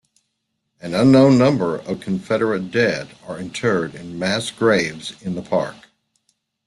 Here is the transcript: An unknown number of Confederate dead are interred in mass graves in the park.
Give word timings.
An 0.79 0.95
unknown 0.95 1.37
number 1.37 1.75
of 1.77 1.99
Confederate 2.01 2.71
dead 2.71 3.15
are 3.27 3.37
interred 3.37 3.93
in 3.93 4.17
mass 4.17 4.49
graves 4.49 5.13
in 5.21 5.35
the 5.35 5.43
park. 5.43 5.75